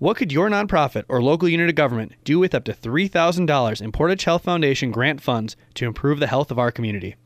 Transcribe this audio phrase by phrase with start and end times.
[0.00, 3.92] What could your nonprofit or local unit of government do with up to $3,000 in
[3.92, 7.16] Portage Health Foundation grant funds to improve the health of our community?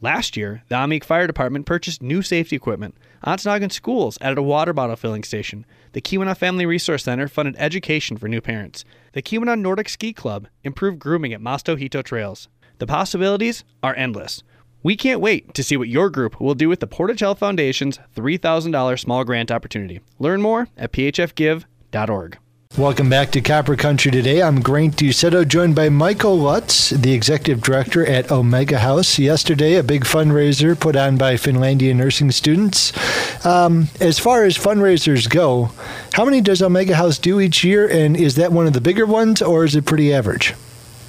[0.00, 2.96] Last year, the Ahmeek Fire Department purchased new safety equipment.
[3.26, 5.66] Ontonagon Schools added a water bottle filling station.
[5.90, 8.84] The Keweenaw Family Resource Center funded education for new parents.
[9.12, 12.46] The Keweenaw Nordic Ski Club improved grooming at Maasto Hiihto Trails.
[12.78, 14.44] The possibilities are endless.
[14.84, 17.98] We can't wait to see what your group will do with the Portage Health Foundation's
[18.14, 19.98] $3,000 small grant opportunity.
[20.20, 20.92] Learn more at
[21.90, 22.38] phfgive.org.
[22.78, 24.40] Welcome back to Copper Country today.
[24.40, 29.18] I'm Grant Dossetto, joined by Michael Lutz, the executive director at Omega House.
[29.18, 32.92] Yesterday, a big fundraiser put on by Finlandia nursing students.
[33.44, 35.72] Um, as far as fundraisers go,
[36.12, 39.04] how many does Omega House do each year, and is that one of the bigger
[39.04, 40.54] ones, or is it pretty average?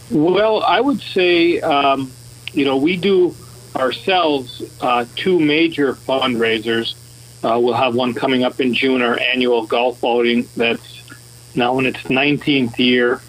[0.09, 2.11] Well, I would say, um,
[2.53, 3.35] you know, we do
[3.75, 6.95] ourselves uh, two major fundraisers.
[7.43, 11.01] Uh, we'll have one coming up in June, our annual golf outing that's
[11.55, 13.21] now in its 19th year.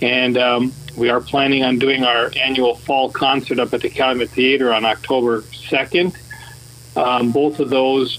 [0.00, 4.30] And um, we are planning on doing our annual fall concert up at the Calumet
[4.30, 6.16] Theater on October 2nd.
[6.96, 8.18] Um, both of those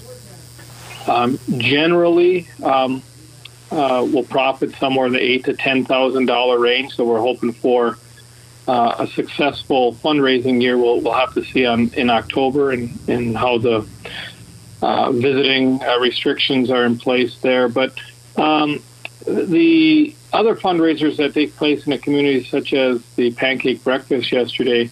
[1.06, 3.02] um, generally um,
[3.70, 6.94] uh, will profit somewhere in the eight to ten thousand dollar range.
[6.94, 7.98] So we're hoping for
[8.66, 10.78] uh, a successful fundraising year.
[10.78, 13.86] We'll, we'll have to see on in October and, and how the
[14.84, 17.68] uh, visiting uh, restrictions are in place there.
[17.68, 17.98] But
[18.36, 18.82] um,
[19.26, 24.90] the other fundraisers that take place in a community, such as the pancake breakfast yesterday,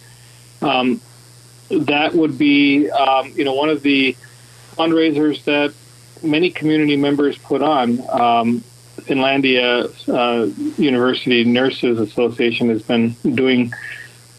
[0.63, 0.99] um,
[1.69, 4.17] that would be, um, you know, one of the
[4.75, 5.75] fundraisers that
[6.23, 7.99] many community members put on.
[8.09, 8.63] Um,
[9.01, 10.45] Finlandia uh,
[10.81, 13.71] University Nurses Association has been doing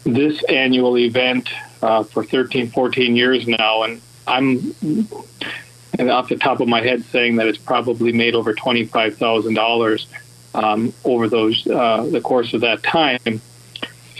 [0.03, 1.49] this annual event
[1.81, 4.75] uh, for 13, 14 years now, and I'm
[5.99, 9.57] off the top of my head saying that it's probably made over twenty five thousand
[9.57, 10.07] um, dollars
[11.03, 13.41] over those uh, the course of that time.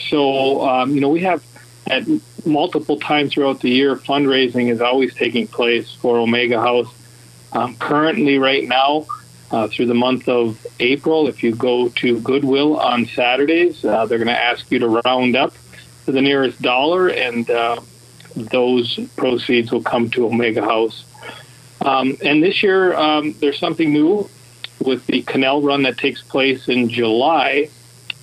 [0.09, 1.43] So um, you know we have
[1.87, 2.03] at
[2.45, 6.93] multiple times throughout the year fundraising is always taking place for Omega House.
[7.53, 9.07] Um, currently, right now.
[9.51, 14.17] Uh, through the month of April, if you go to Goodwill on Saturdays, uh, they're
[14.17, 15.53] going to ask you to round up
[16.05, 17.79] to the nearest dollar, and uh,
[18.35, 21.05] those proceeds will come to Omega House.
[21.81, 24.29] Um, and this year, um, there's something new
[24.79, 27.69] with the canal run that takes place in July.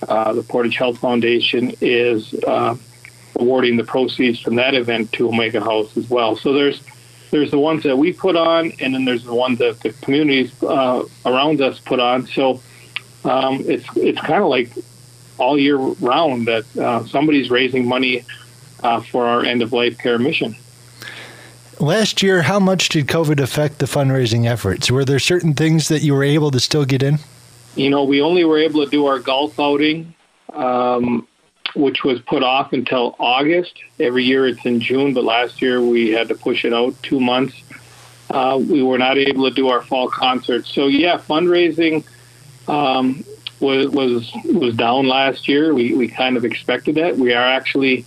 [0.09, 2.77] Uh, the Portage Health Foundation is uh,
[3.37, 6.37] awarding the proceeds from that event to Omega House as well.
[6.37, 6.81] So there's
[7.31, 10.53] there's the ones that we put on, and then there's the ones that the communities
[10.63, 12.27] uh, around us put on.
[12.27, 12.61] So
[13.25, 14.71] um, it's it's kind of like
[15.39, 18.25] all year round that uh, somebody's raising money
[18.83, 20.57] uh, for our end of life care mission.
[21.79, 24.91] Last year, how much did COVID affect the fundraising efforts?
[24.91, 27.19] Were there certain things that you were able to still get in?
[27.75, 30.15] You know, we only were able to do our golf outing,
[30.53, 31.27] um,
[31.75, 33.75] which was put off until August.
[33.99, 37.19] Every year it's in June, but last year we had to push it out two
[37.19, 37.61] months.
[38.31, 40.67] Uh, we were not able to do our fall concert.
[40.67, 42.05] So yeah, fundraising
[42.69, 43.25] um,
[43.61, 45.75] was was was down last year.
[45.75, 47.17] We we kind of expected that.
[47.17, 48.05] We are actually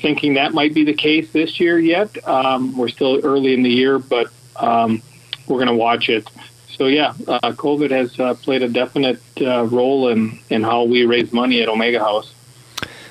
[0.00, 2.26] thinking that might be the case this year yet.
[2.26, 5.02] Um, we're still early in the year, but um,
[5.46, 6.28] we're going to watch it.
[6.68, 11.04] So yeah, uh, COVID has uh, played a definite uh, role in in how we
[11.04, 12.32] raise money at Omega House.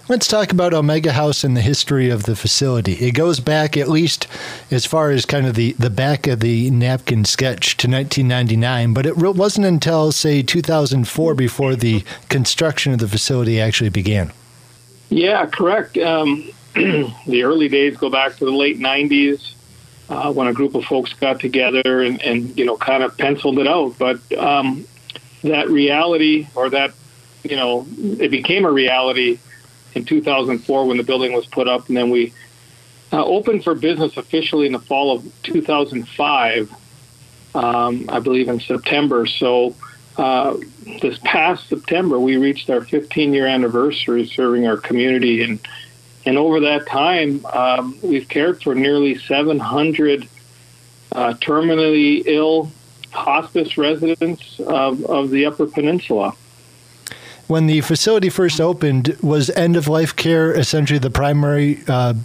[0.10, 2.94] Let's talk about Omega House and the history of the facility.
[2.94, 4.26] It goes back at least
[4.72, 9.06] as far as kind of the, the back of the napkin sketch to 1999, but
[9.06, 14.32] it wasn't until, say, 2004 before the construction of the facility actually began.
[15.10, 15.98] Yeah, correct.
[15.98, 16.52] Um,
[17.28, 19.54] the early days go back to the late 90s
[20.10, 23.60] uh, when a group of folks got together and, and you know kind of penciled
[23.60, 23.96] it out.
[23.98, 24.86] But um,
[25.44, 26.94] that reality, or that
[27.44, 29.40] you know, it became a reality
[29.96, 32.34] in 2004 when the building was put up, and then we
[33.12, 36.72] uh, opened for business officially in the fall of 2005,
[37.56, 39.26] um, I believe in September.
[39.26, 39.76] So.
[40.18, 40.58] Uh,
[41.04, 45.60] this past September, we reached our 15 year anniversary serving our community, and
[46.28, 50.28] and over that time, um, we've cared for nearly 700
[51.14, 52.70] uh, terminally ill
[53.12, 56.36] hospice residents of, of the Upper Peninsula.
[57.48, 62.16] When the facility first opened, was end of life care essentially the primary uh,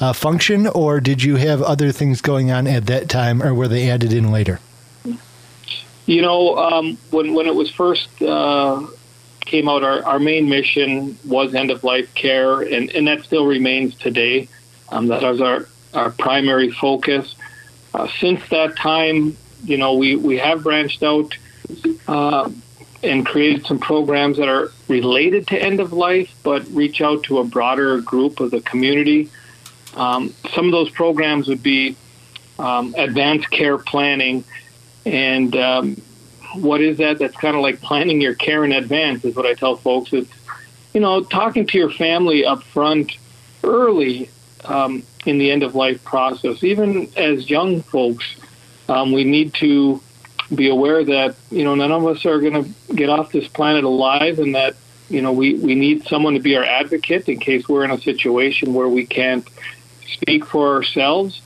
[0.00, 3.68] uh, function, or did you have other things going on at that time, or were
[3.68, 4.60] they added in later?
[6.04, 8.86] You know, um, when when it was first uh,
[9.44, 13.46] came out, our, our main mission was end of life care, and, and that still
[13.46, 14.48] remains today.
[14.88, 17.34] Um, that was our, our primary focus.
[17.92, 21.36] Uh, since that time, you know, we, we have branched out
[22.08, 22.50] uh,
[23.02, 27.38] and created some programs that are related to end of life, but reach out to
[27.38, 29.30] a broader group of the community.
[29.94, 31.96] Um, some of those programs would be
[32.58, 34.44] um, advanced care planning,
[35.04, 36.02] and um,
[36.56, 37.18] what is that?
[37.18, 40.12] That's kind of like planning your care in advance, is what I tell folks.
[40.12, 40.30] It's
[40.92, 43.16] you know talking to your family up front
[43.62, 44.30] early
[44.64, 46.62] um, in the end of life process.
[46.62, 48.24] Even as young folks,
[48.88, 50.00] um, we need to
[50.54, 53.84] be aware that you know none of us are going to get off this planet
[53.84, 54.76] alive, and that
[55.08, 58.00] you know we we need someone to be our advocate in case we're in a
[58.00, 59.48] situation where we can't
[60.06, 61.40] speak for ourselves.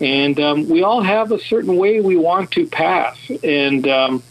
[0.00, 3.16] And um, we all have a certain way we want to pass.
[3.42, 4.22] And um,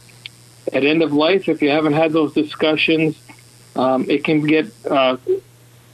[0.72, 3.18] at end of life, if you haven't had those discussions,
[3.76, 5.18] um, it can get uh,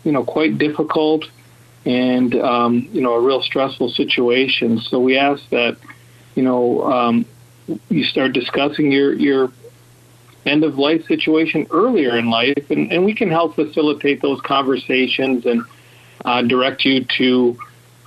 [0.03, 1.25] you know quite difficult
[1.85, 4.79] and um, you know a real stressful situation.
[4.79, 5.77] So we ask that
[6.35, 7.25] you know um,
[7.89, 9.51] you start discussing your your
[10.45, 15.45] end of life situation earlier in life, and, and we can help facilitate those conversations
[15.45, 15.63] and
[16.25, 17.57] uh, direct you to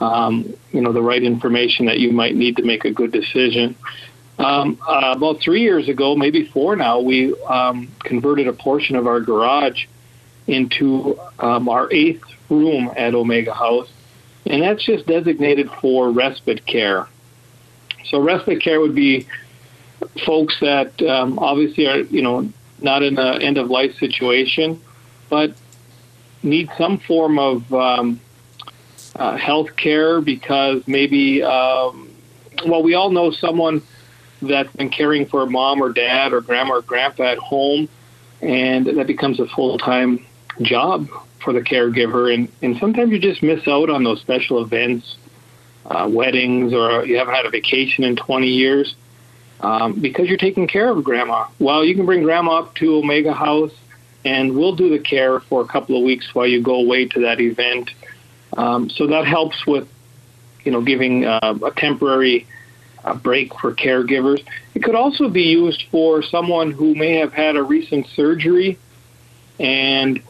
[0.00, 3.76] um, you know the right information that you might need to make a good decision.
[4.43, 9.06] Um, uh, about three years ago, maybe four now, we um, converted a portion of
[9.06, 9.87] our garage
[10.47, 13.89] into um, our eighth room at Omega House,
[14.47, 17.06] and that's just designated for respite care.
[18.06, 19.29] So respite care would be
[20.27, 24.81] folks that um, obviously are, you know, not in an end of life situation,
[25.31, 25.55] but
[26.43, 28.21] need some form of um,
[29.15, 32.11] uh, health care because maybe, um,
[32.67, 33.83] well, we all know someone
[34.43, 37.89] that's been caring for mom or dad or grandma or grandpa at home,
[38.41, 40.25] and that becomes a full time
[40.61, 41.09] job
[41.43, 42.33] for the caregiver.
[42.33, 45.17] And, and sometimes you just miss out on those special events,
[45.87, 48.94] uh, weddings, or you haven't had a vacation in 20 years
[49.61, 51.47] um, because you're taking care of grandma.
[51.59, 53.73] Well, you can bring grandma up to Omega House,
[54.25, 57.21] and we'll do the care for a couple of weeks while you go away to
[57.21, 57.91] that event.
[58.56, 59.89] Um, so that helps with,
[60.65, 62.47] you know, giving uh, a temporary
[63.04, 64.44] uh, break for caregivers.
[64.75, 68.78] It could also be used for someone who may have had a recent surgery
[69.58, 70.22] and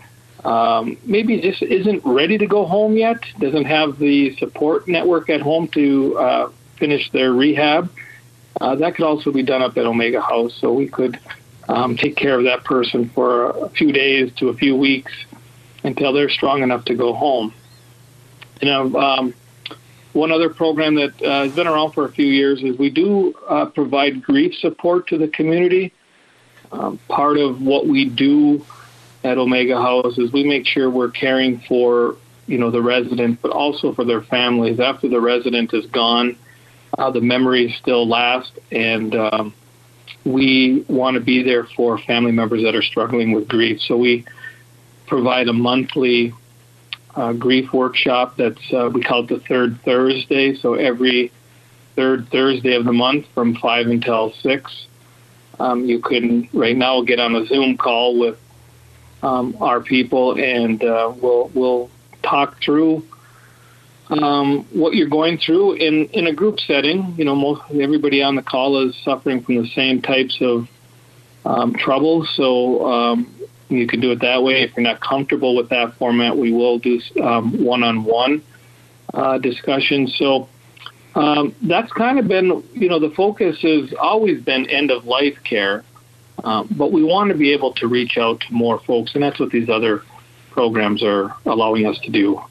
[0.45, 5.41] um, maybe just isn't ready to go home yet, doesn't have the support network at
[5.41, 7.91] home to uh, finish their rehab.
[8.61, 11.19] Uh, that could also be done up at Omega House, so we could
[11.69, 15.13] um, take care of that person for a few days to a few weeks
[15.85, 17.55] until they're strong enough to go home.
[18.61, 19.35] You know, um,
[20.13, 23.35] one other program that uh, has been around for a few years is we do
[23.49, 25.93] uh, provide grief support to the community.
[26.71, 28.65] Um, part of what we do
[29.25, 32.17] at Omega House is we make sure we're caring for
[32.47, 36.37] you know the resident, but also for their families after the resident is gone
[36.99, 39.55] uh, the memories still last, and um,
[40.25, 43.81] we want to be there for family members that are struggling with grief.
[43.81, 44.25] So we
[45.07, 46.35] provide a monthly
[47.15, 50.55] uh, grief workshop that's uh, we call it the third Thursday.
[50.55, 51.33] So every
[51.95, 54.87] third Thursday of the month from five until six,
[55.61, 58.39] um, you can right now get on a Zoom call with
[59.23, 61.91] um, our people, and uh, we'll we'll
[62.23, 63.05] talk through
[64.11, 67.15] um, what you're going through in, in a group setting.
[67.17, 70.69] You know, most everybody on the call is suffering from the same types of
[71.45, 73.35] um, troubles, so um,
[73.69, 74.63] you can do it that way.
[74.63, 78.43] If you're not comfortable with that format, we will do um, one-on-one
[79.15, 80.15] uh, discussions.
[80.17, 80.49] So
[81.15, 85.43] um, that's kind of been, you know, the focus has always been end of life
[85.45, 85.85] care,
[86.43, 89.39] uh, but we want to be able to reach out to more folks, and that's
[89.39, 90.03] what these other
[90.51, 92.43] programs are allowing us to do.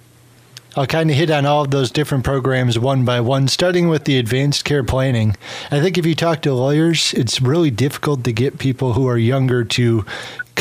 [0.75, 4.05] I'll kind of hit on all of those different programs one by one, starting with
[4.05, 5.35] the advanced care planning.
[5.69, 9.17] I think if you talk to lawyers, it's really difficult to get people who are
[9.17, 10.05] younger to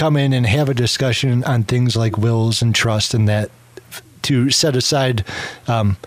[0.00, 3.50] come in and have a discussion on things like wills and trust and that
[4.23, 5.23] to set aside
[5.69, 5.99] um,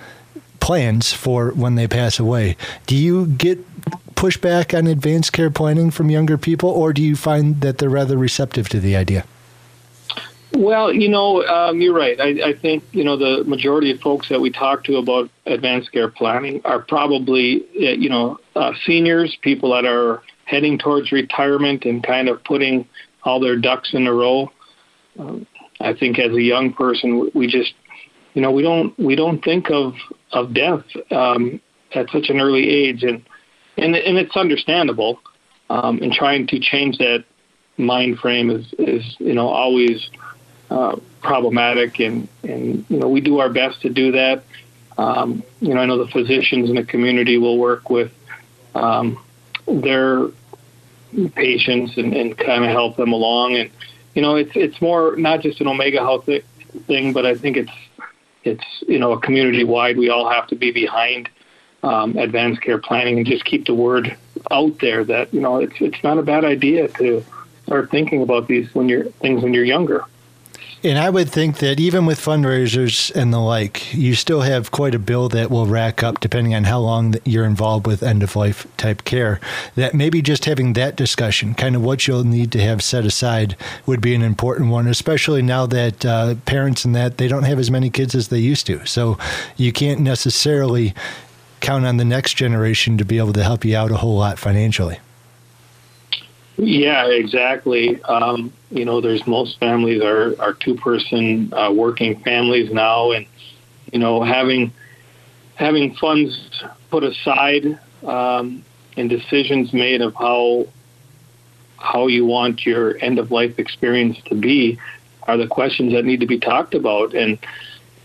[0.59, 2.57] plans for when they pass away.
[2.87, 3.59] Do you get
[4.15, 8.17] pushback on advanced care planning from younger people, or do you find that they're rather
[8.17, 9.25] receptive to the idea?
[10.55, 12.19] Well, you know, um, you're right.
[12.19, 15.91] I, I, think you know the majority of folks that we talk to about advanced
[15.91, 21.85] care planning are probably uh, you know uh, seniors, people that are heading towards retirement
[21.85, 22.87] and kind of putting
[23.23, 24.51] all their ducks in a row.
[25.17, 25.45] Um,
[25.79, 27.73] I think as a young person, we just
[28.33, 29.95] you know we don't we don't think of
[30.31, 31.61] of death um,
[31.93, 33.23] at such an early age, and
[33.77, 35.19] and and it's understandable.
[35.69, 37.23] Um, and trying to change that
[37.77, 40.09] mind frame is is you know always
[40.69, 44.43] uh, problematic, and and you know we do our best to do that.
[44.97, 48.11] Um, you know, I know the physicians in the community will work with
[48.75, 49.23] um,
[49.67, 50.27] their
[51.35, 53.55] patients and, and kind of help them along.
[53.55, 53.69] And
[54.13, 56.29] you know, it's it's more not just an Omega Health
[56.87, 57.71] thing, but I think it's
[58.43, 59.97] it's you know a community wide.
[59.97, 61.29] We all have to be behind
[61.83, 64.15] um, advanced care planning and just keep the word
[64.51, 67.23] out there that you know it's it's not a bad idea to
[67.65, 70.05] start thinking about these when you're things when you're younger.
[70.85, 74.93] And I would think that even with fundraisers and the like, you still have quite
[74.93, 78.35] a bill that will rack up depending on how long you're involved with end of
[78.35, 79.39] life type care.
[79.75, 83.55] That maybe just having that discussion, kind of what you'll need to have set aside,
[83.85, 87.59] would be an important one, especially now that uh, parents and that they don't have
[87.59, 88.85] as many kids as they used to.
[88.85, 89.17] So
[89.55, 90.93] you can't necessarily
[91.61, 94.37] count on the next generation to be able to help you out a whole lot
[94.37, 94.99] financially.
[96.57, 98.01] Yeah, exactly.
[98.03, 103.25] Um, you know, there's most families are are two person uh, working families now, and
[103.91, 104.71] you know having
[105.55, 108.63] having funds put aside um,
[108.97, 110.67] and decisions made of how
[111.79, 114.77] how you want your end of life experience to be
[115.23, 117.15] are the questions that need to be talked about.
[117.15, 117.39] And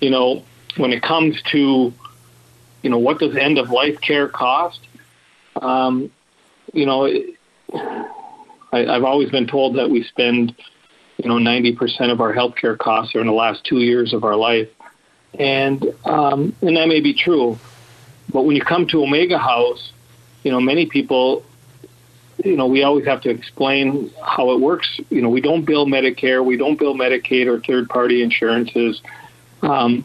[0.00, 0.42] you know,
[0.78, 1.92] when it comes to
[2.82, 4.80] you know what does end of life care cost,
[5.60, 6.10] um,
[6.72, 7.04] you know.
[7.04, 7.34] It,
[8.72, 10.54] I, I've always been told that we spend,
[11.16, 14.36] you know, 90% of our healthcare costs are in the last two years of our
[14.36, 14.68] life,
[15.38, 17.58] and um, and that may be true,
[18.32, 19.92] but when you come to Omega House,
[20.44, 21.44] you know, many people,
[22.44, 25.00] you know, we always have to explain how it works.
[25.10, 29.00] You know, we don't bill Medicare, we don't bill Medicaid or third-party insurances.
[29.62, 30.04] Um,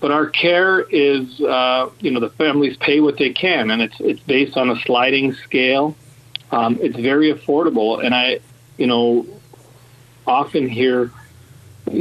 [0.00, 3.96] but our care is, uh, you know, the families pay what they can, and it's
[3.98, 5.96] it's based on a sliding scale.
[6.50, 8.40] Um, it's very affordable, and I,
[8.76, 9.26] you know,
[10.26, 11.10] often hear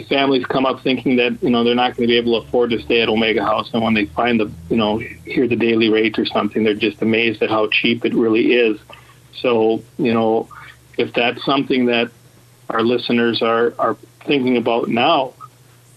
[0.10, 2.72] families come up thinking that you know they're not going to be able to afford
[2.72, 5.90] to stay at Omega House, and when they find the you know hear the daily
[5.90, 8.80] rate or something, they're just amazed at how cheap it really is.
[9.42, 10.50] So you know,
[10.98, 12.12] if that's something that
[12.70, 15.34] our listeners are are thinking about now,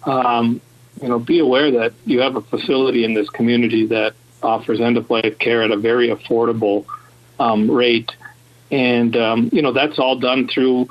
[0.04, 0.60] um,
[1.00, 4.96] you know, be aware that you have a facility in this community that offers end
[4.96, 6.84] of life care at a very affordable
[7.40, 8.14] um, rate
[8.70, 10.88] and um, you know that's all done through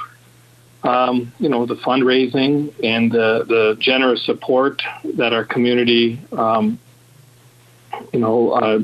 [0.83, 4.81] um, you know the fundraising and the, the generous support
[5.15, 6.79] that our community um,
[8.13, 8.79] you know uh,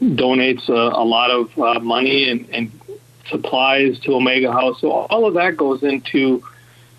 [0.00, 2.70] donates a, a, lot of uh, money and, and,
[3.30, 4.80] supplies to Omega House.
[4.82, 6.42] So all of that goes into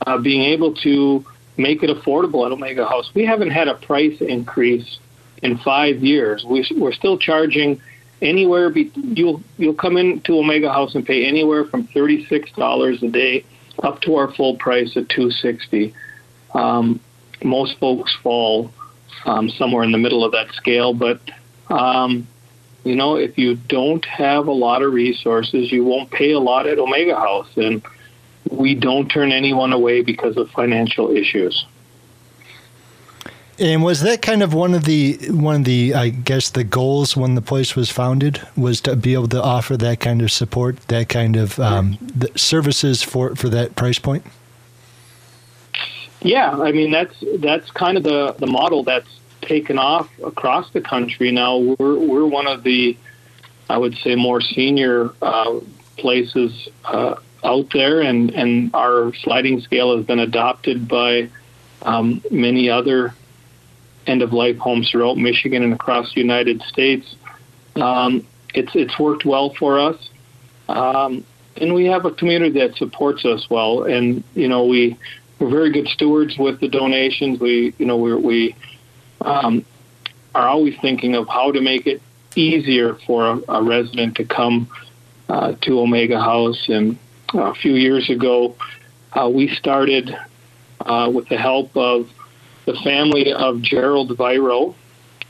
[0.08, 1.24] uh, being able to
[1.56, 3.12] make it affordable at Omega House.
[3.14, 4.98] We haven't had a price increase
[5.44, 6.44] in five years.
[6.44, 7.80] We, we're still charging
[8.22, 13.02] anywhere be, you'll you'll come into Omega House and pay anywhere from thirty six dollars
[13.04, 13.46] a day
[13.84, 15.94] up to our full price at two sixty.
[16.54, 17.00] Um,
[17.44, 18.72] most folks fall
[19.26, 21.20] um, somewhere in the middle of that scale, but
[21.70, 22.28] um,
[22.84, 26.68] you know if you don't have a lot of resources, you won't pay a lot
[26.68, 27.84] at Omega House, and
[28.50, 31.66] we don't turn anyone away because of financial issues.
[33.58, 37.16] And was that kind of one of the one of the I guess the goals
[37.16, 40.80] when the place was founded was to be able to offer that kind of support,
[40.90, 41.98] that kind of um,
[42.36, 44.26] services for for that price point?
[46.22, 50.82] Yeah, I mean that's that's kind of the the model that's taken off across the
[50.82, 51.58] country now.
[51.58, 52.98] We're we're one of the
[53.70, 55.62] I would say more senior uh,
[55.98, 61.30] places uh, out there, and and our sliding scale has been adopted by
[61.84, 63.14] um, many other
[64.08, 67.16] end of life homes throughout Michigan and across the United States.
[67.76, 70.10] Um, it's it's worked well for us,
[70.70, 71.26] um,
[71.58, 73.84] and we have a community that supports us well.
[73.84, 74.98] And you know we
[75.40, 77.40] we're very good stewards with the donations.
[77.40, 78.56] We you know we we
[79.22, 79.66] um,
[80.34, 82.02] are always thinking of how to make it
[82.36, 84.70] easier for a, a resident to come
[85.30, 86.68] uh, to Omega House.
[86.70, 86.98] And
[87.34, 88.56] a few years ago,
[89.14, 90.16] uh, we started
[90.82, 92.10] uh, with the help of
[92.66, 94.76] the family of Gerald Viro,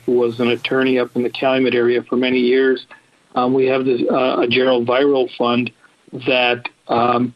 [0.06, 2.86] who was an attorney up in the Calumet area for many years.
[3.36, 5.72] Um, we have this, uh, a Gerald Viro fund
[6.26, 7.36] that um,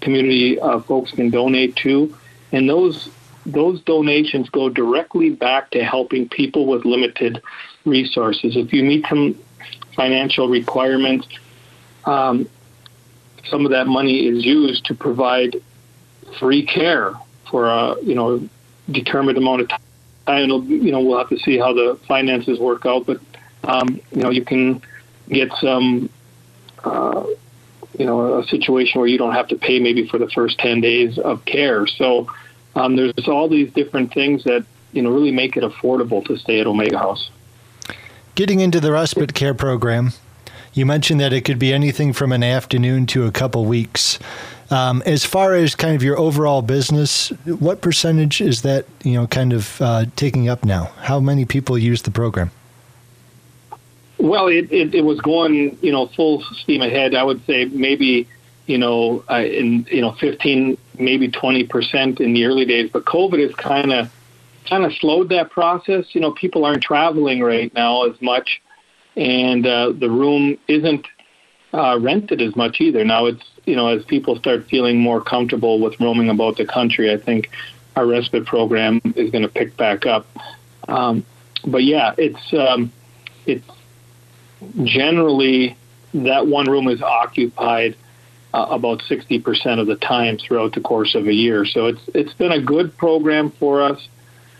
[0.00, 2.16] community uh, folks can donate to,
[2.52, 3.08] and those
[3.44, 7.42] those donations go directly back to helping people with limited
[7.84, 8.56] resources.
[8.56, 9.36] If you meet some
[9.96, 11.26] financial requirements,
[12.04, 12.48] um,
[13.48, 15.60] some of that money is used to provide
[16.38, 17.14] free care
[17.50, 18.48] for a you know
[18.92, 19.80] determined amount of time.
[20.26, 23.06] And you know, we'll have to see how the finances work out.
[23.06, 23.20] But
[23.64, 24.82] um, you know, you can
[25.28, 26.08] get some,
[26.84, 27.24] uh,
[27.98, 30.80] you know, a situation where you don't have to pay maybe for the first ten
[30.80, 31.86] days of care.
[31.86, 32.30] So
[32.74, 36.60] um, there's all these different things that you know really make it affordable to stay
[36.60, 37.30] at Omega House.
[38.34, 40.12] Getting into the respite care program,
[40.74, 44.18] You mentioned that it could be anything from an afternoon to a couple weeks.
[44.70, 49.26] Um, as far as kind of your overall business, what percentage is that you know
[49.26, 50.84] kind of uh, taking up now?
[51.00, 52.50] How many people use the program?
[54.16, 57.14] Well, it, it, it was going you know full steam ahead.
[57.14, 58.26] I would say maybe
[58.66, 63.04] you know uh, in you know 15 maybe 20 percent in the early days, but
[63.04, 64.10] COVID has kind of
[64.66, 66.14] kind of slowed that process.
[66.14, 68.62] You know, people aren't traveling right now as much,
[69.16, 71.06] and uh, the room isn't
[71.72, 73.04] uh, rented as much either.
[73.04, 77.12] Now it's you know as people start feeling more comfortable with roaming about the country,
[77.12, 77.50] I think
[77.96, 80.26] our respite program is going to pick back up.
[80.88, 81.24] Um,
[81.64, 82.92] but yeah, it's um,
[83.46, 83.68] it's
[84.84, 85.76] generally
[86.14, 87.96] that one room is occupied
[88.54, 91.64] uh, about 60% of the time throughout the course of a year.
[91.64, 94.08] So it's it's been a good program for us.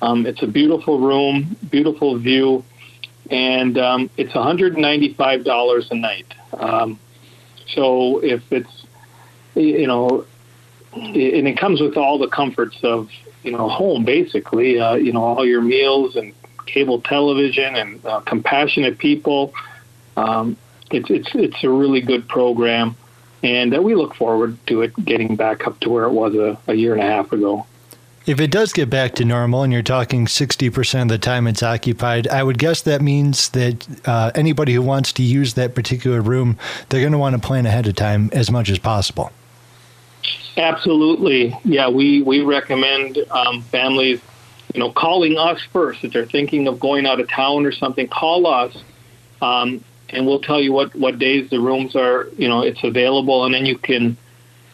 [0.01, 2.65] Um, it's a beautiful room, beautiful view,
[3.33, 6.35] and um, it's $195 a night.
[6.53, 7.01] Um,
[7.75, 8.85] so if it's,
[9.55, 10.27] you know,
[10.95, 13.09] and it comes with all the comforts of,
[13.43, 16.35] you know, home basically, uh, you know, all your meals and
[16.67, 19.55] cable television and uh, compassionate people.
[20.19, 20.59] Um,
[20.91, 22.97] it's, it's, it's a really good program.
[23.43, 26.59] And uh, we look forward to it getting back up to where it was a,
[26.71, 27.67] a year and a half ago.
[28.25, 31.62] If it does get back to normal and you're talking 60% of the time it's
[31.62, 36.21] occupied, I would guess that means that uh, anybody who wants to use that particular
[36.21, 36.57] room,
[36.88, 39.33] they're going to want to plan ahead of time as much as possible.
[40.57, 41.59] Absolutely.
[41.64, 44.21] Yeah, we, we recommend um, families,
[44.73, 46.05] you know, calling us first.
[46.05, 48.76] If they're thinking of going out of town or something, call us.
[49.41, 53.45] Um, and we'll tell you what, what days the rooms are, you know, it's available.
[53.45, 54.17] And then you can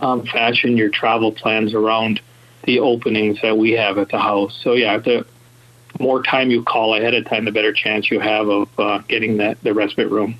[0.00, 2.20] um, fashion your travel plans around
[2.68, 4.54] the openings that we have at the house.
[4.62, 5.24] So yeah, the
[5.98, 9.38] more time you call ahead of time, the better chance you have of uh, getting
[9.38, 10.34] that the respite room.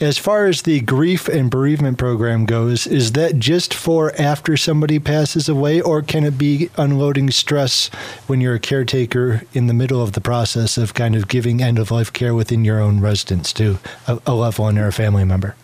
[0.00, 4.98] As far as the grief and bereavement program goes, is that just for after somebody
[4.98, 7.86] passes away, or can it be unloading stress
[8.26, 11.78] when you're a caretaker in the middle of the process of kind of giving end
[11.78, 15.24] of life care within your own residence to a, a loved one or a family
[15.24, 15.54] member?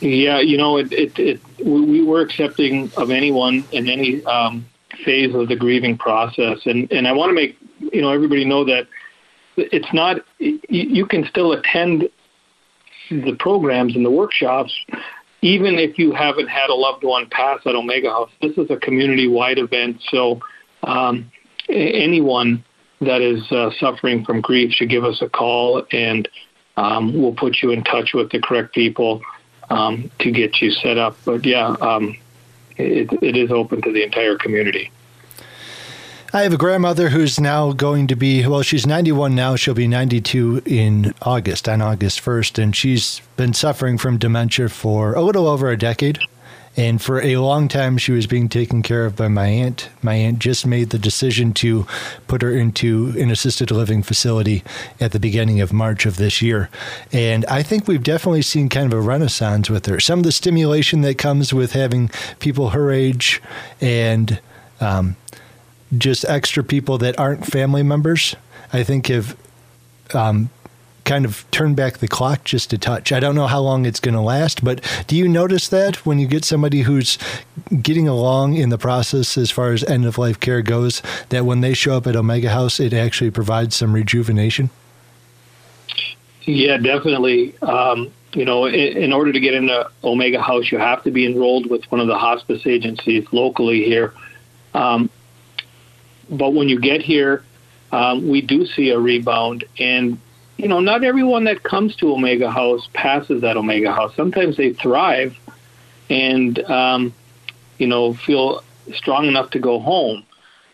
[0.00, 4.64] Yeah, you know, it, it, it we were accepting of anyone in any um,
[5.04, 6.58] phase of the grieving process.
[6.64, 8.86] And and I want to make you know everybody know that
[9.56, 12.08] it's not you can still attend
[13.10, 14.72] the programs and the workshops
[15.42, 18.30] even if you haven't had a loved one pass at Omega House.
[18.42, 20.40] This is a community wide event, so
[20.82, 21.30] um,
[21.68, 22.62] anyone
[23.00, 26.28] that is uh, suffering from grief should give us a call and
[26.76, 29.22] um, we'll put you in touch with the correct people
[29.70, 31.16] um, to get you set up.
[31.24, 32.16] But yeah, um,
[32.80, 34.90] it, it is open to the entire community.
[36.32, 39.56] I have a grandmother who's now going to be, well, she's 91 now.
[39.56, 42.62] She'll be 92 in August, on August 1st.
[42.62, 46.20] And she's been suffering from dementia for a little over a decade.
[46.76, 49.88] And for a long time, she was being taken care of by my aunt.
[50.02, 51.86] My aunt just made the decision to
[52.28, 54.62] put her into an assisted living facility
[55.00, 56.70] at the beginning of March of this year.
[57.12, 59.98] And I think we've definitely seen kind of a renaissance with her.
[59.98, 63.42] Some of the stimulation that comes with having people her age
[63.80, 64.40] and
[64.80, 65.16] um,
[65.98, 68.36] just extra people that aren't family members,
[68.72, 69.36] I think have
[70.14, 70.50] um,
[71.10, 73.10] kind of turn back the clock just a touch.
[73.10, 76.20] I don't know how long it's going to last, but do you notice that when
[76.20, 77.18] you get somebody who's
[77.82, 81.62] getting along in the process as far as end of life care goes, that when
[81.62, 84.70] they show up at Omega House, it actually provides some rejuvenation?
[86.44, 87.58] Yeah, definitely.
[87.60, 91.26] Um, you know, in, in, order to get into Omega House, you have to be
[91.26, 94.14] enrolled with one of the hospice agencies locally here.
[94.74, 95.10] Um,
[96.30, 97.42] but when you get here,
[97.90, 99.64] um, we do see a rebound.
[99.76, 100.20] And,
[100.60, 104.14] you know, not everyone that comes to Omega House passes that Omega House.
[104.14, 105.34] Sometimes they thrive
[106.10, 107.14] and, um,
[107.78, 110.22] you know, feel strong enough to go home.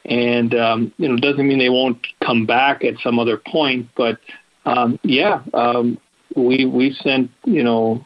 [0.04, 3.88] And, um, you know, doesn't mean they won't come back at some other point.
[3.94, 4.18] But,
[4.64, 5.98] um, yeah, um,
[6.34, 8.04] we, we sent, you know,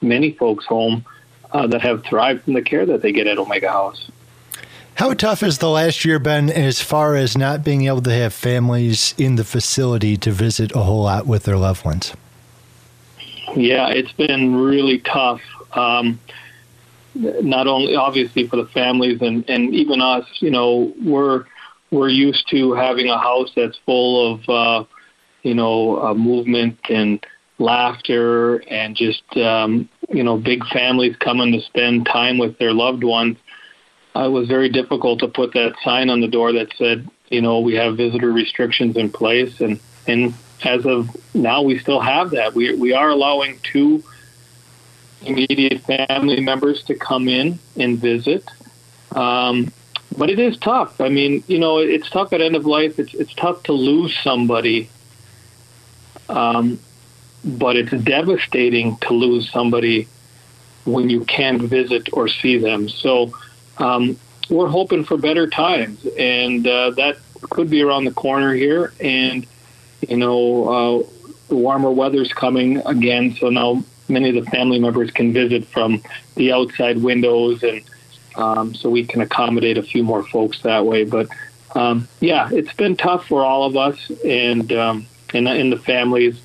[0.00, 1.04] many folks home
[1.52, 4.10] uh, that have thrived from the care that they get at Omega House.
[5.00, 8.34] How tough has the last year been as far as not being able to have
[8.34, 12.12] families in the facility to visit a whole lot with their loved ones?
[13.56, 15.40] Yeah, it's been really tough.
[15.72, 16.20] Um,
[17.14, 21.46] not only obviously for the families and, and even us, you know, we're
[21.90, 24.84] we're used to having a house that's full of uh,
[25.42, 27.24] you know uh, movement and
[27.58, 33.02] laughter and just um, you know big families coming to spend time with their loved
[33.02, 33.38] ones
[34.14, 37.60] it was very difficult to put that sign on the door that said, you know,
[37.60, 42.54] we have visitor restrictions in place, and and as of now, we still have that.
[42.54, 44.02] We we are allowing two
[45.22, 48.44] immediate family members to come in and visit.
[49.12, 49.72] Um,
[50.16, 51.00] but it is tough.
[51.00, 52.98] I mean, you know, it's tough at end of life.
[52.98, 54.88] It's it's tough to lose somebody.
[56.28, 56.78] Um,
[57.44, 60.08] but it's devastating to lose somebody
[60.84, 62.88] when you can't visit or see them.
[62.88, 63.32] So
[63.80, 64.16] um,
[64.48, 68.92] we're hoping for better times, and uh, that could be around the corner here.
[69.00, 69.46] And
[70.06, 71.06] you know, uh,
[71.48, 76.02] the warmer weather's coming again, so now many of the family members can visit from
[76.34, 77.82] the outside windows, and
[78.36, 81.04] um, so we can accommodate a few more folks that way.
[81.04, 81.28] But
[81.74, 86.40] um, yeah, it's been tough for all of us, and um, and in the families.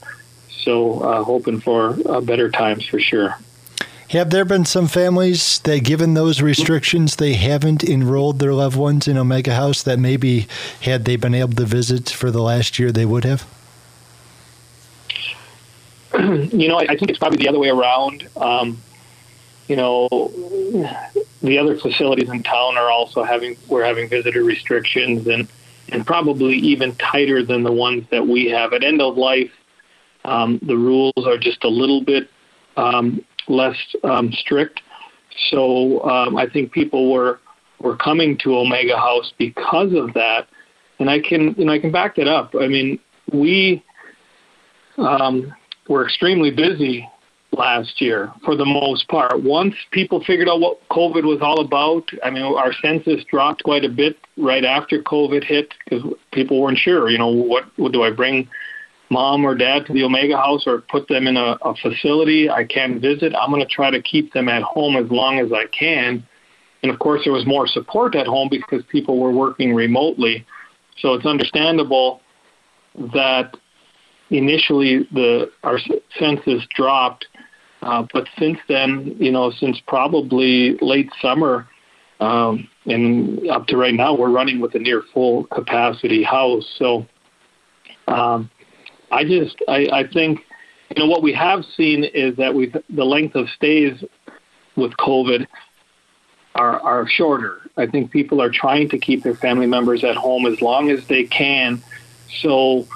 [0.49, 3.37] So uh, hoping for uh, better times for sure.
[4.09, 9.07] Have there been some families that, given those restrictions, they haven't enrolled their loved ones
[9.07, 10.47] in Omega House that maybe,
[10.81, 13.47] had they been able to visit for the last year, they would have?
[16.53, 18.27] you know, I think it's probably the other way around.
[18.37, 18.77] Um,
[19.67, 20.07] you know,
[21.41, 25.47] the other facilities in town are also having we're having visitor restrictions and
[25.89, 29.51] and probably even tighter than the ones that we have at end of life.
[30.23, 32.29] Um, the rules are just a little bit
[32.77, 34.81] um, less um, strict.
[35.49, 37.39] So um, I think people were
[37.79, 40.47] were coming to Omega House because of that,
[40.99, 42.53] and I can know I can back that up.
[42.59, 42.99] I mean
[43.31, 43.83] we
[44.97, 45.53] um,
[45.89, 47.07] were extremely busy
[47.51, 49.41] last year for the most part.
[49.43, 53.83] Once people figured out what COVID was all about, I mean our census dropped quite
[53.83, 57.09] a bit right after COVID hit because people weren't sure.
[57.09, 58.47] You know what, what do I bring?
[59.09, 62.63] Mom or dad to the Omega House or put them in a, a facility I
[62.63, 63.33] can visit.
[63.35, 66.25] I'm going to try to keep them at home as long as I can.
[66.81, 70.45] And of course, there was more support at home because people were working remotely.
[70.97, 72.21] So it's understandable
[73.13, 73.55] that
[74.29, 75.79] initially the our
[76.17, 77.27] census dropped,
[77.81, 81.67] uh, but since then, you know, since probably late summer
[82.19, 86.65] um, and up to right now, we're running with a near full capacity house.
[86.77, 87.05] So
[88.07, 88.49] um,
[89.11, 90.45] I just I, I think
[90.95, 94.03] you know what we have seen is that we the length of stays
[94.75, 95.47] with COVID
[96.55, 97.61] are are shorter.
[97.77, 101.05] I think people are trying to keep their family members at home as long as
[101.07, 101.81] they can.
[102.41, 102.87] So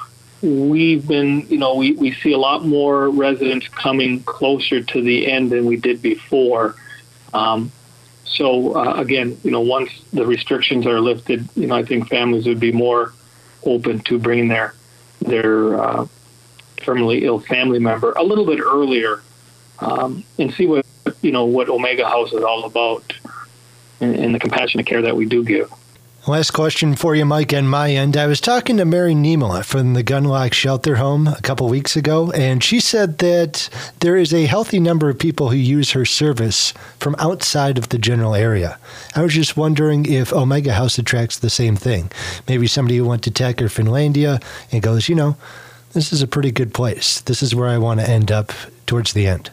[0.42, 5.30] we've been you know we, we see a lot more residents coming closer to the
[5.30, 6.76] end than we did before.
[7.34, 7.72] Um,
[8.26, 12.46] so uh, again, you know, once the restrictions are lifted, you know, I think families
[12.46, 13.14] would be more
[13.64, 14.74] open to bringing their
[15.20, 16.08] their uh,
[16.78, 19.22] terminally ill family member a little bit earlier
[19.80, 20.86] um, and see what
[21.22, 23.14] you know what Omega House is all about
[24.02, 25.72] and, and the compassionate care that we do give.
[26.28, 28.18] Last question for you, Mike, on my end.
[28.18, 32.30] I was talking to Mary Niemela from the Gundlach Shelter Home a couple weeks ago,
[32.32, 33.70] and she said that
[34.02, 37.98] there is a healthy number of people who use her service from outside of the
[37.98, 38.78] general area.
[39.16, 42.12] I was just wondering if Omega House attracts the same thing.
[42.50, 45.38] Maybe somebody who went to Tech or Finlandia and goes, you know,
[45.94, 47.22] this is a pretty good place.
[47.22, 48.52] This is where I want to end up
[48.88, 49.52] towards the end.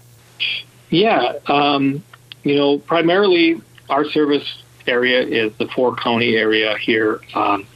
[0.90, 1.34] Yeah.
[1.46, 2.02] Um,
[2.42, 7.66] you know, primarily our service area is the four county area here, um,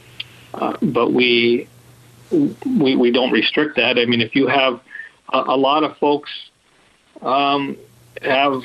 [0.53, 1.67] uh, but we,
[2.31, 3.97] we we don't restrict that.
[3.97, 4.79] I mean, if you have
[5.31, 6.31] a, a lot of folks
[7.21, 7.77] um,
[8.21, 8.63] have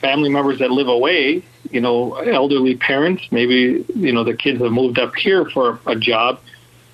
[0.00, 4.72] family members that live away, you know, elderly parents, maybe you know the kids have
[4.72, 6.40] moved up here for a job.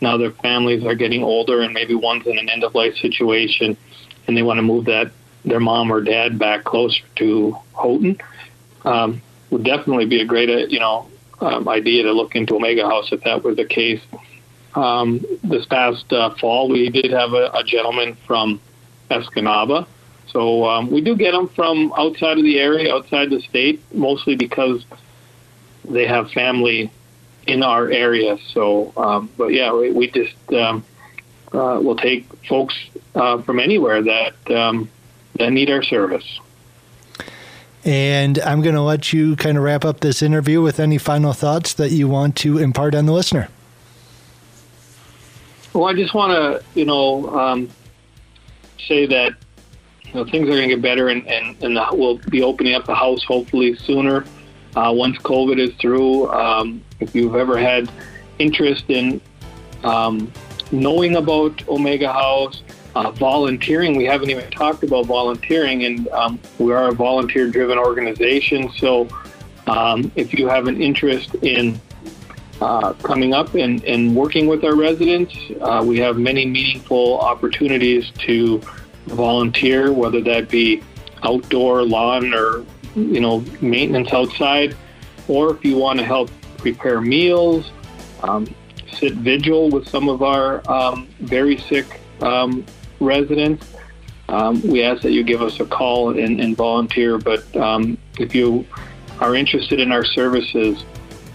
[0.00, 3.76] Now their families are getting older, and maybe one's in an end of life situation,
[4.26, 5.12] and they want to move that
[5.44, 8.18] their mom or dad back closer to Houghton.
[8.84, 11.08] Um, would definitely be a great, uh, you know,
[11.40, 14.00] um, idea to look into Omega House if that were the case.
[14.74, 18.60] Um, this past uh, fall, we did have a, a gentleman from
[19.10, 19.86] Escanaba.
[20.28, 24.34] So um, we do get them from outside of the area, outside the state, mostly
[24.34, 24.84] because
[25.84, 26.90] they have family
[27.46, 28.38] in our area.
[28.52, 30.84] So, um, but yeah, we, we just um,
[31.52, 32.74] uh, will take folks
[33.14, 34.90] uh, from anywhere that um,
[35.38, 36.40] that need our service.
[37.84, 41.32] And I'm going to let you kind of wrap up this interview with any final
[41.32, 43.48] thoughts that you want to impart on the listener.
[45.74, 47.68] Well, I just want to, you know, um,
[48.86, 49.34] say that
[50.06, 52.86] you know, things are going to get better, and, and, and we'll be opening up
[52.86, 54.24] the house hopefully sooner
[54.76, 56.30] uh, once COVID is through.
[56.30, 57.90] Um, if you've ever had
[58.38, 59.20] interest in
[59.82, 60.32] um,
[60.70, 62.62] knowing about Omega House,
[62.94, 63.96] uh, volunteering.
[63.96, 68.70] We haven't even talked about volunteering, and um, we are a volunteer driven organization.
[68.72, 69.08] So
[69.66, 71.80] um, if you have an interest in
[72.60, 78.10] uh, coming up and, and working with our residents, uh, we have many meaningful opportunities
[78.18, 78.60] to
[79.06, 80.82] volunteer, whether that be
[81.22, 84.76] outdoor lawn or you know maintenance outside,
[85.26, 87.70] or if you want to help prepare meals,
[88.22, 88.46] um,
[88.92, 92.64] sit vigil with some of our um, very sick um,
[93.04, 93.66] residents.
[94.28, 97.18] Um, we ask that you give us a call and, and volunteer.
[97.18, 98.66] But um, if you
[99.20, 100.84] are interested in our services,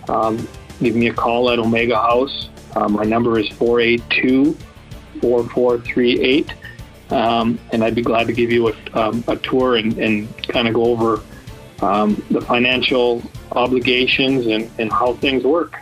[0.08, 0.48] um,
[0.82, 2.50] give me a call at Omega House.
[2.76, 4.58] Uh, my number is 482
[5.22, 6.54] 4438.
[7.12, 10.68] Um, and I'd be glad to give you a, um, a tour and, and kind
[10.68, 11.22] of go over
[11.82, 15.80] um, the financial obligations and, and how things work.